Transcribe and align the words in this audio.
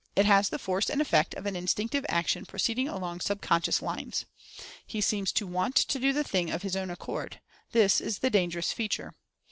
It 0.15 0.25
has 0.25 0.49
the 0.49 0.57
force 0.57 0.89
and 0.89 0.99
effect 0.99 1.35
of 1.35 1.45
an 1.45 1.55
instinctive 1.55 2.03
action 2.09 2.47
pro 2.47 2.57
ceeding 2.57 2.91
along 2.91 3.19
sub 3.19 3.39
conscious 3.39 3.83
lines. 3.83 4.25
He 4.87 4.99
seems 4.99 5.31
to 5.33 5.45
want 5.45 5.75
to 5.75 5.99
do 5.99 6.11
the 6.11 6.23
thing 6.23 6.49
of 6.49 6.63
his 6.63 6.75
own 6.75 6.89
accord. 6.89 7.39
This 7.71 8.01
is 8.01 8.17
the 8.17 8.31
dan 8.31 8.49
gerous 8.49 8.73
feature. 8.73 9.13